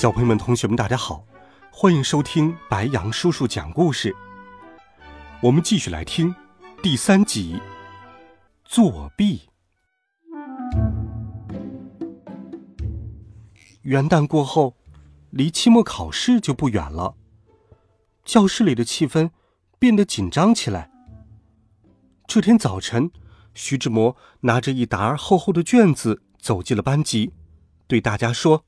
[0.00, 1.26] 小朋友们、同学们，大家好，
[1.72, 4.14] 欢迎收听白羊叔叔讲故事。
[5.42, 6.32] 我们继续来听
[6.80, 7.60] 第三集：
[8.64, 9.48] 作弊。
[13.82, 14.76] 元旦过后，
[15.30, 17.16] 离期末考试就不远了，
[18.24, 19.30] 教室里的气氛
[19.80, 20.92] 变得紧张起来。
[22.28, 23.10] 这天早晨，
[23.52, 27.32] 徐志摩拿着一沓厚厚的卷子走进了班级，
[27.88, 28.62] 对大家说。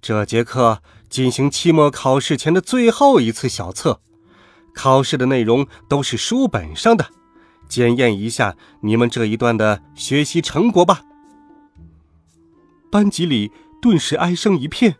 [0.00, 0.80] 这节课
[1.10, 4.00] 进行期末考试前的最后一次小测，
[4.74, 7.08] 考试的内容都是书本上的，
[7.68, 11.02] 检验一下你们这一段的学习成果吧。
[12.90, 13.50] 班级里
[13.82, 14.96] 顿时哀声一片。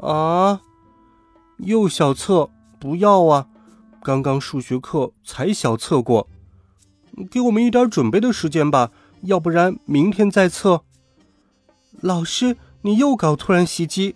[0.00, 0.60] 啊，
[1.58, 2.50] 又小测？
[2.78, 3.46] 不要啊！
[4.02, 6.28] 刚刚数学课才小测过，
[7.30, 8.90] 给我们一点准备的时间吧，
[9.22, 10.84] 要不然明天再测。
[12.00, 12.56] 老师。
[12.86, 14.14] 你又搞突然袭击，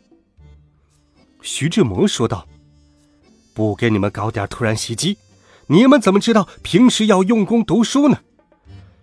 [1.40, 2.46] 徐志摩说道
[3.54, 5.16] ：“不给你们搞点突然袭击，
[5.68, 8.18] 你们怎么知道平时要用功读书呢？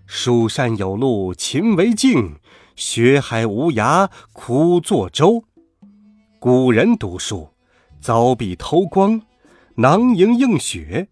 [0.06, 2.36] 书山有路勤为径，
[2.76, 5.44] 学海无涯苦作舟。
[6.38, 7.50] 古人读书，
[8.00, 9.20] 凿壁偷光，
[9.78, 11.08] 囊萤映雪，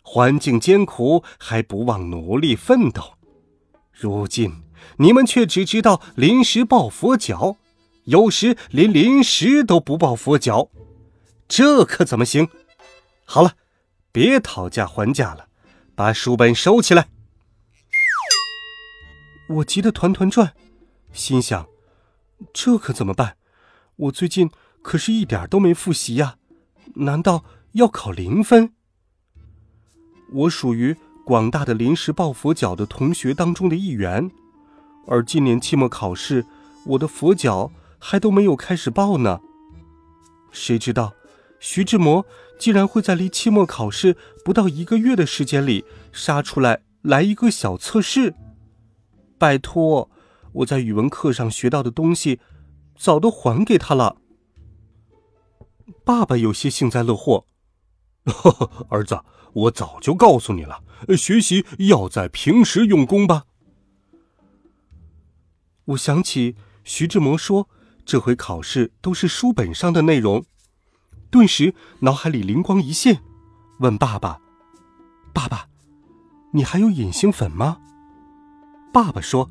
[0.00, 3.02] 环境艰苦还不忘努力奋斗。
[3.92, 4.62] 如今
[4.96, 7.58] 你们却只知道临时抱佛脚。”
[8.04, 10.70] 有时连临时都不抱佛脚，
[11.46, 12.48] 这可怎么行？
[13.24, 13.54] 好了，
[14.10, 15.48] 别讨价还价了，
[15.94, 17.08] 把书本收起来。
[19.48, 20.54] 我急得团团转，
[21.12, 21.68] 心想：
[22.52, 23.36] 这可怎么办？
[23.96, 26.36] 我最近可是一点都没复习呀，
[26.94, 28.72] 难道要考零分？
[30.32, 30.96] 我属于
[31.26, 34.30] 广大的临时抱佛脚的同学当中的一员，
[35.06, 36.46] 而今年期末考试，
[36.86, 37.70] 我的佛脚。
[38.00, 39.40] 还都没有开始报呢，
[40.50, 41.14] 谁知道
[41.60, 42.24] 徐志摩
[42.58, 48.34] 竟然会在离期末考试不到一个月的时间里杀出来来一个小测试？
[49.38, 50.10] 拜托，
[50.52, 52.40] 我在语文课上学到的东西
[52.96, 54.16] 早都还给他了。
[56.04, 57.44] 爸爸有些幸灾乐祸
[58.88, 59.20] ：“儿子，
[59.52, 60.82] 我早就告诉你了，
[61.16, 63.44] 学习要在平时用功吧。”
[65.84, 67.68] 我想起徐志摩说。
[68.04, 70.44] 这回考试都是书本上的内容，
[71.30, 73.22] 顿时脑海里灵光一现，
[73.78, 74.40] 问爸爸
[75.32, 75.68] ：“爸爸，
[76.52, 77.78] 你还有隐形粉吗？”
[78.92, 79.50] 爸爸说：“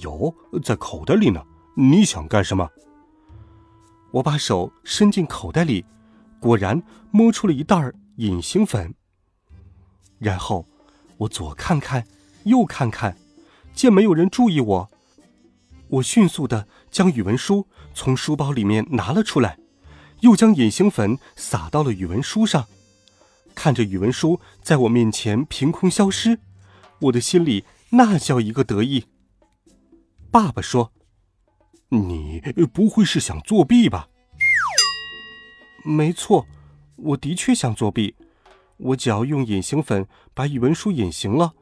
[0.00, 1.42] 有，在口袋里呢。
[1.76, 2.70] 你想干什么？”
[4.12, 5.84] 我把手伸进口袋里，
[6.40, 8.94] 果然摸出了一袋隐形粉。
[10.18, 10.66] 然后
[11.18, 12.06] 我左看看，
[12.44, 13.16] 右看看，
[13.74, 14.90] 见没有人注意我。
[15.88, 19.58] 我迅速的将语文书从书包里面拿了出来，
[20.20, 22.66] 又将隐形粉撒到了语文书上，
[23.54, 26.40] 看着语文书在我面前凭空消失，
[27.02, 29.04] 我的心里那叫一个得意。
[30.30, 30.92] 爸爸说
[31.90, 32.42] ：“你
[32.72, 34.08] 不会是想作弊吧？”
[35.84, 36.46] 没错，
[36.96, 38.16] 我的确想作弊，
[38.76, 41.54] 我只要用隐形粉把语文书隐形了。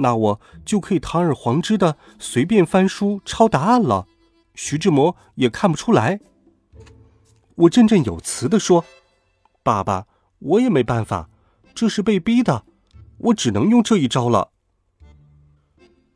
[0.00, 4.06] 那我就可以堂而皇之的随便翻书抄答案了，
[4.54, 6.20] 徐志摩也看不出来。
[7.56, 8.84] 我振振有词的说
[9.64, 10.06] ：“爸爸，
[10.38, 11.28] 我也没办法，
[11.74, 12.64] 这是被逼的，
[13.18, 14.52] 我只能用这一招了。”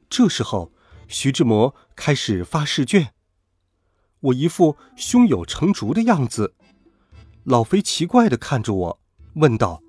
[0.09, 0.73] 这时候，
[1.09, 3.13] 徐志摩开始发试卷，
[4.21, 6.55] 我一副胸有成竹的样子。
[7.43, 9.01] 老肥奇怪的看着我，
[9.35, 9.83] 问道：“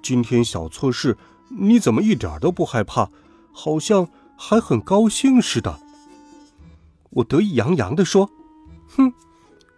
[0.00, 1.18] 今天小测试？”
[1.56, 3.10] 你怎么一点都不害怕，
[3.52, 5.80] 好像还很高兴似的？
[7.10, 8.28] 我得意洋洋地说
[8.96, 9.12] ：“哼，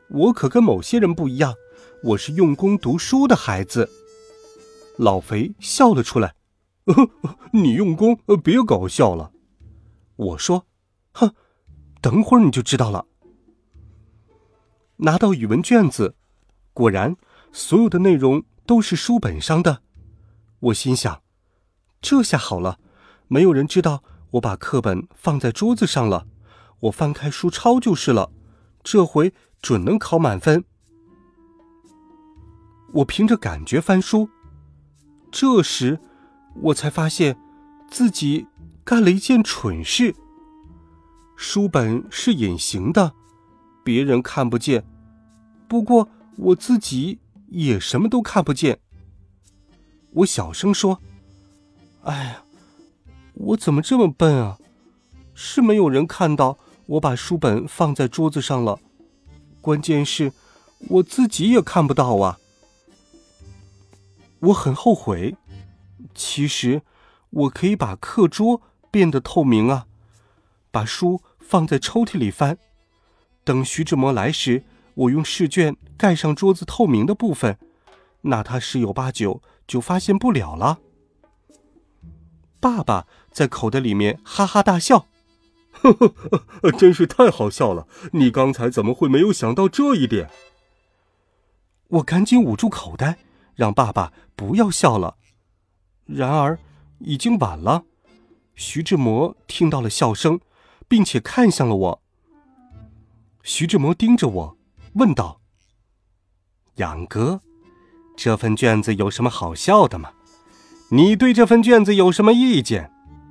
[0.09, 1.55] 我可跟某些人不一样，
[2.03, 3.91] 我是用功读书的孩子。”
[4.97, 6.35] 老肥笑了出来
[7.53, 9.31] ：“你用功，别搞笑了。”
[10.17, 10.67] 我说
[11.13, 11.35] ：“哼，
[12.01, 13.05] 等会儿你就知道了。”
[14.97, 16.17] 拿到语文卷子，
[16.73, 17.15] 果然
[17.53, 19.83] 所有的内容都是书本上的。
[20.61, 21.21] 我心想。
[22.09, 22.79] 这下好了，
[23.27, 26.25] 没有人知道我把课本放在桌子上了，
[26.79, 28.31] 我翻开书抄就是了。
[28.85, 30.65] 这回准能考满分。
[32.93, 34.31] 我凭着感觉翻书，
[35.33, 35.99] 这时
[36.63, 37.37] 我才发现
[37.91, 38.47] 自己
[38.85, 40.15] 干了一件蠢事。
[41.35, 43.15] 书本是隐形的，
[43.83, 44.85] 别人看不见，
[45.67, 47.19] 不过我自己
[47.49, 48.79] 也什么都看不见。
[50.13, 51.01] 我小声说
[52.07, 52.45] ：“哎呀，
[53.35, 54.59] 我怎么这么笨啊？
[55.35, 56.57] 是没有人看到
[56.87, 58.79] 我把书本放在桌子上了，
[59.61, 60.33] 关键是
[60.89, 62.39] 我自己也看不到啊。”
[64.39, 65.35] 我很后悔。
[66.15, 66.83] 其实，
[67.31, 69.87] 我可以把课桌变得透明啊，
[70.71, 72.57] 把书放在抽屉里翻。
[73.43, 74.63] 等徐志摩来时，
[74.95, 77.59] 我用试卷盖上桌子透明的部分，
[78.21, 80.79] 那他十有八九就发现不了了。
[82.61, 85.07] 爸爸在口袋里面哈哈大笑
[85.73, 87.87] ：“呵呵，真是太好笑了！
[88.13, 90.31] 你刚才怎么会没有想到这一点？”
[91.89, 93.19] 我赶紧捂住口袋。
[93.57, 95.17] 让爸爸不要笑了。
[96.05, 96.59] 然而，
[96.99, 97.85] 已经晚了。
[98.55, 100.41] 徐志摩听到了笑声，
[100.87, 102.03] 并且看向了我。
[103.43, 104.59] 徐志摩盯着我，
[104.97, 105.41] 问道
[106.77, 107.41] ：“杨哥，
[108.15, 110.13] 这份卷子有什么好笑的吗？
[110.91, 112.91] 你对这份卷子有什么意见？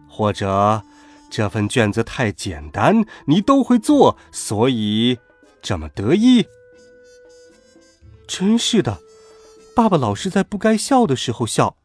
[0.10, 0.84] 或者，
[1.30, 5.18] 这份卷子太简单，你都会做，所以
[5.62, 6.46] 这么得意？”
[8.28, 9.00] 真是的。
[9.76, 11.76] 爸爸老是在不该笑的时候笑，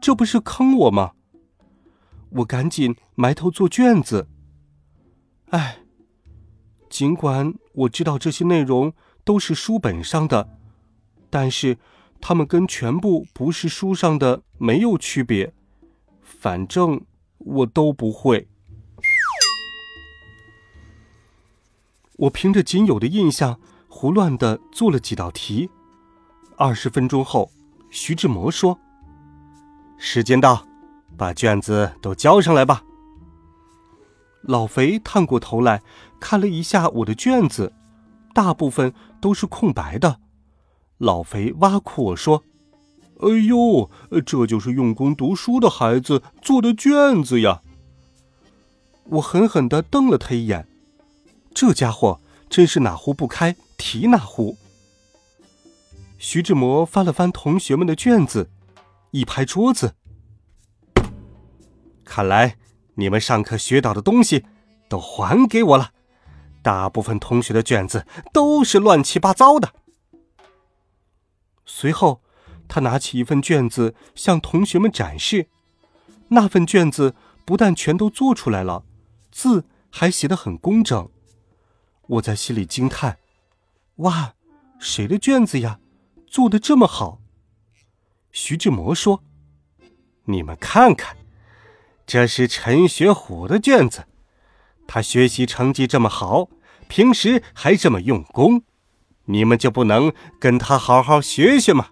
[0.00, 1.12] 这不是坑我吗？
[2.30, 4.28] 我赶紧埋头做卷子。
[5.50, 5.78] 哎，
[6.88, 8.92] 尽管我知道这些内容
[9.24, 10.48] 都是书本上的，
[11.28, 11.78] 但是
[12.20, 15.52] 它们跟全部不是书上的没有区别。
[16.22, 17.00] 反正
[17.38, 18.48] 我都不会。
[22.16, 25.68] 我凭着仅有的印象，胡乱的做了几道题。
[26.56, 27.50] 二十分钟后，
[27.90, 28.78] 徐志摩说
[29.98, 30.66] ：“时间到，
[31.16, 32.82] 把卷子都交上来吧。”
[34.42, 35.82] 老肥探过头来
[36.20, 37.72] 看了一下我的卷子，
[38.32, 40.20] 大部分都是空白的。
[40.98, 42.42] 老肥挖苦我说
[43.20, 43.90] ：“哎呦，
[44.24, 47.60] 这就是用功读书的孩子做的卷子呀！”
[49.04, 50.66] 我狠狠地瞪了他一眼，
[51.54, 54.56] 这家伙真是哪壶不开提哪壶。
[56.18, 58.50] 徐志摩翻了翻同学们的卷子，
[59.10, 59.94] 一拍桌子
[62.04, 62.56] ：“看来
[62.94, 64.44] 你们上课学到的东西
[64.88, 65.90] 都还给我了。
[66.62, 69.72] 大部分同学的卷子都是乱七八糟的。”
[71.78, 72.22] 随后，
[72.68, 75.48] 他拿起一份卷子向同学们展示。
[76.28, 77.14] 那份卷子
[77.44, 78.86] 不但全都做出来了，
[79.30, 81.10] 字还写得很工整。
[82.06, 83.18] 我在心里惊叹
[83.96, 84.32] ：“哇，
[84.78, 85.78] 谁的卷子呀？”
[86.26, 87.20] 做的这么好，
[88.32, 89.22] 徐志摩说
[90.24, 91.14] ：“你们看看，
[92.06, 94.06] 这是陈学虎的卷子，
[94.86, 96.48] 他学习成绩这么好，
[96.88, 98.62] 平时还这么用功，
[99.26, 101.88] 你们就不能跟他好好学学吗？”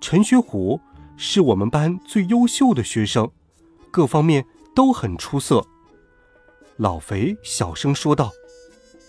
[0.00, 0.80] 陈学虎
[1.16, 3.30] 是我们班最优秀的学生，
[3.90, 4.44] 各方面
[4.74, 5.64] 都很出色。
[6.76, 8.32] 老肥小声说道：“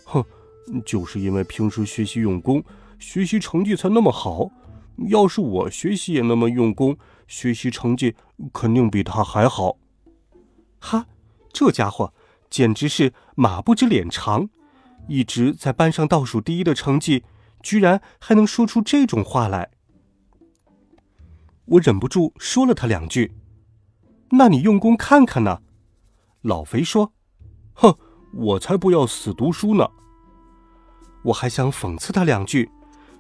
[0.06, 0.24] 哼。”
[0.86, 2.64] 就是因为平时学习用功，
[2.98, 4.50] 学习成绩才那么好。
[5.10, 8.16] 要是我学习也那么用功，学习成绩
[8.54, 9.76] 肯定比他还好。
[10.80, 11.06] 哈，
[11.52, 12.14] 这家伙
[12.50, 14.48] 简直是马不知脸长，
[15.08, 17.24] 一直在班上倒数第一的成绩，
[17.62, 19.70] 居然还能说出这种话来。
[21.66, 23.34] 我忍不住说了他两句
[24.32, 25.62] ：“那你用功看看呢？”
[26.42, 27.14] 老肥说
[27.74, 27.96] ：“哼，
[28.34, 29.88] 我才不要死读书呢。”
[31.26, 32.70] 我还想讽刺他两句，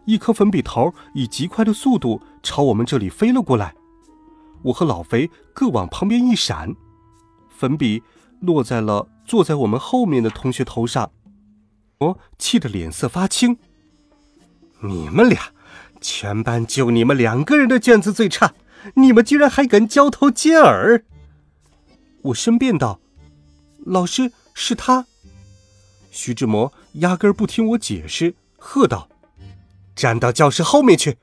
[0.05, 3.73] 一颗粉笔头以极快的速度朝我们这里飞了过来。
[4.61, 6.75] 我和老肥各往旁边一闪，
[7.49, 8.03] 粉笔
[8.41, 11.09] 落在了坐在我们后面的同学头上。
[11.99, 13.57] 我气得脸色发青。
[14.81, 15.53] 你们俩，
[16.01, 18.53] 全班就你们两个人的卷子最差，
[18.95, 21.05] 你们居然还敢交头接耳！
[22.23, 22.99] 我申辩道
[23.85, 25.05] ：“老师，是他。”
[26.11, 29.09] 徐志摩压根不听我解释，喝道
[29.95, 31.17] ：“站到教室后面去！”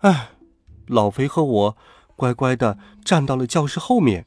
[0.00, 0.30] 哎，
[0.86, 1.76] 老肥和我
[2.16, 4.24] 乖乖的站到了教室后面。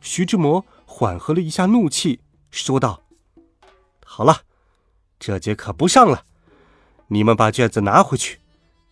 [0.00, 2.20] 徐志摩缓和了一下怒气，
[2.50, 3.02] 说道
[4.18, 4.40] ：“好了，
[5.20, 6.24] 这节课不上了，
[7.06, 8.40] 你们把卷子拿回去，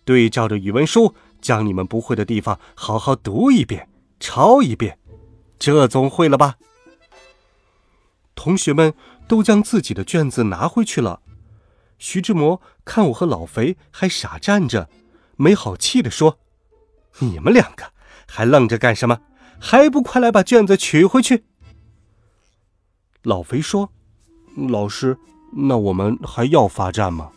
[0.05, 3.89] 对照着语文书，将你们不会的地方好好读一遍、
[4.21, 5.01] 抄一遍，
[5.59, 6.59] 这总会了吧？”
[8.37, 8.95] 同学们
[9.27, 11.21] 都将自己的卷子拿回去了。
[11.99, 14.89] 徐志摩看我和老肥还傻站着，
[15.35, 16.39] 没好气地说
[17.19, 17.93] ：“你们两个
[18.29, 19.23] 还愣着干什么？
[19.59, 21.47] 还不快来把卷子取回去！”
[23.23, 23.91] 老肥说
[24.57, 25.19] ：“老师，
[25.53, 27.31] 那我们还要罚站吗？”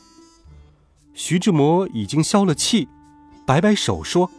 [1.13, 2.88] 徐志摩已经消了气，
[3.45, 4.31] 摆摆手说：“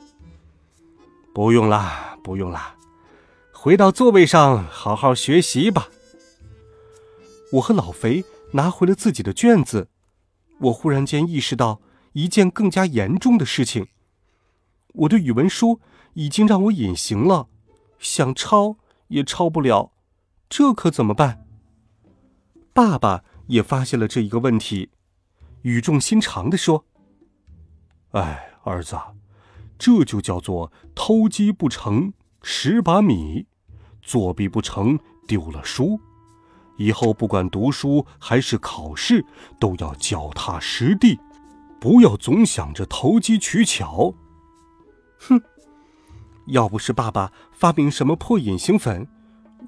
[1.34, 2.74] 不用啦，不用啦，
[3.52, 5.88] 回到座位上好好学习吧。”
[7.54, 9.88] 我和老肥拿回了自己的卷子，
[10.60, 11.80] 我忽然间意识到
[12.12, 13.88] 一件更加严重的事情：
[14.94, 15.80] 我的语文书
[16.14, 17.48] 已经让我隐形了，
[17.98, 18.76] 想抄
[19.08, 19.92] 也抄不了，
[20.48, 21.44] 这可怎么办？
[22.72, 24.90] 爸爸也发现了这一个问题，
[25.62, 26.84] 语重心长地说
[28.12, 28.96] ：“哎，儿子，
[29.78, 32.12] 这就叫做偷鸡不成
[32.42, 33.46] 蚀把米，
[34.00, 36.00] 作弊不成丢了书。”
[36.78, 39.26] 以后不管读书还是考试，
[39.58, 41.18] 都要脚踏实地，
[41.78, 44.14] 不要总想着投机取巧。
[45.18, 45.42] 哼！
[46.46, 49.06] 要不是爸爸发明什么破隐形粉，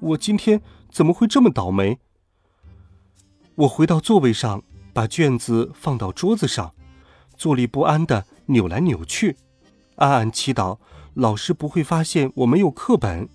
[0.01, 1.99] 我今天怎么会这么倒霉？
[3.55, 6.73] 我回到座位上，把卷子放到桌子上，
[7.37, 9.37] 坐立不安的扭来扭去，
[9.97, 10.79] 暗暗祈祷
[11.13, 13.29] 老师不会发现我没有课本，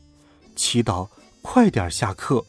[0.57, 1.09] 祈祷
[1.41, 2.45] 快点下课。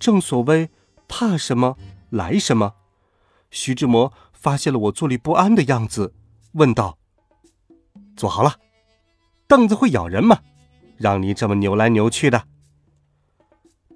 [0.00, 0.68] 正所谓，
[1.06, 1.76] 怕什么
[2.10, 2.74] 来什么。
[3.52, 6.12] 徐志摩发现了我坐立不安的样子，
[6.52, 6.98] 问道
[8.16, 8.56] ：“坐好了，
[9.46, 10.40] 凳子会咬人吗？
[10.96, 12.46] 让你这么扭来扭去的。”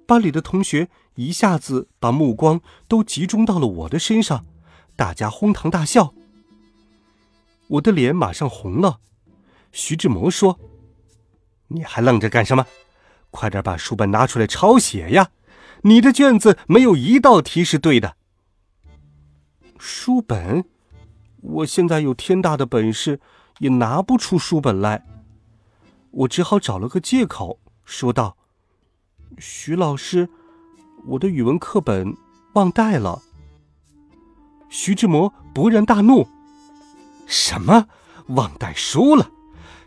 [0.05, 4.45] 班里的同学一下子把目光都集中到了我的身上，
[4.95, 6.13] 大家哄堂大笑。
[7.67, 8.99] 我的脸马上红了。
[9.71, 10.59] 徐志摩说
[11.69, 12.65] ：“你还愣着干什么？
[13.31, 15.31] 快点把书本拿出来抄写呀！”
[15.81, 18.15] 你的卷子没有一道题是对的。
[19.77, 20.65] 书本，
[21.41, 23.19] 我现在有天大的本事，
[23.59, 25.05] 也拿不出书本来。
[26.11, 28.37] 我只好找了个借口，说道
[29.37, 30.29] ：“徐老师，
[31.05, 32.15] 我的语文课本
[32.53, 33.21] 忘带了。”
[34.69, 36.27] 徐志摩勃然大怒
[37.27, 37.87] ：“什么
[38.27, 39.29] 忘带书了？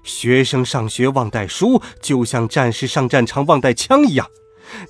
[0.02, 4.26] 学生上学忘带书，就像战士上战场忘带枪一样。”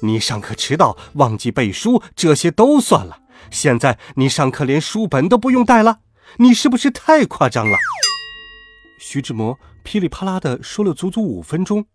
[0.02, 3.20] 你上课迟到、忘记背书，这些都算了。
[3.50, 6.00] 现在你上课连书本都不用带了，
[6.38, 7.78] 你是不是太夸张了？
[8.98, 11.86] 徐志摩噼里啪啦的说了足足五分钟，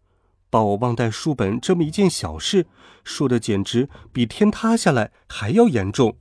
[0.54, 2.68] 把我忘带书本这么一件小事
[3.04, 6.16] 说的简直比天塌下来还要严重。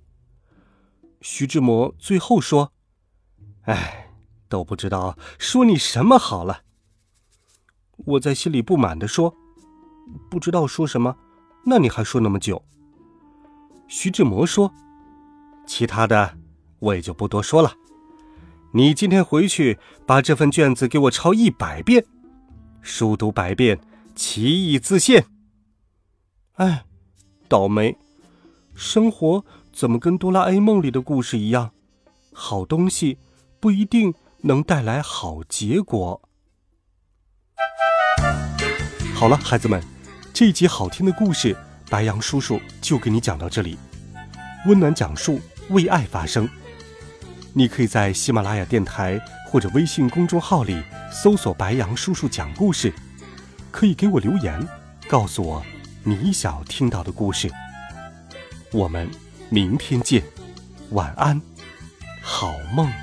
[1.21, 2.73] 徐志摩最后说
[3.69, 4.15] ：“哎，
[4.49, 6.63] 都不知道说你什么好了。”
[8.07, 9.35] 我在心里不满的说
[10.31, 11.15] ：“不知道说什么。”
[11.67, 12.65] 那你还说那么久？
[13.87, 14.73] 徐志摩说
[15.69, 16.39] ：“其他的
[16.79, 17.75] 我也就不多说了。
[18.73, 22.03] 你今天回去把这份卷子给我抄一百遍，
[22.81, 23.79] 书读百遍，
[24.15, 25.27] 奇异自现。”
[26.55, 26.85] 哎，
[27.49, 27.97] 倒霉！
[28.75, 31.73] 生活怎么跟哆啦 A 梦里的故事一样？
[32.33, 33.19] 好东西
[33.61, 36.23] 不一定能带来好结果。
[39.15, 39.83] 好了，孩子们。
[40.33, 41.55] 这一集好听的故事，
[41.91, 43.79] 白杨叔叔就给你讲到这里。
[44.67, 45.39] 温暖讲述，
[45.69, 46.49] 为爱发声。
[47.53, 52.91] 你可以在喜马拉雅电台或者微信公众号里搜索“白杨叔叔讲故事”，
[53.73, 54.65] 可以给我留言，
[55.09, 55.65] 告诉我
[56.05, 57.51] 你想听到的故事。
[58.71, 59.11] 我们
[59.49, 60.23] 明天见，
[60.91, 61.41] 晚安，
[62.21, 63.02] 好梦。